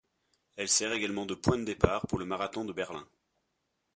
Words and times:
Elle 0.55 0.67
sert 0.67 0.91
également 0.93 1.27
de 1.27 1.35
point 1.35 1.59
de 1.59 1.63
départ 1.63 2.07
pour 2.07 2.17
le 2.17 2.25
marathon 2.25 2.65
de 2.65 2.73
Berlin. 2.73 3.07